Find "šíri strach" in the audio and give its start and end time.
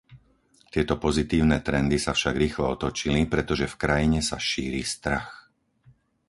4.49-5.29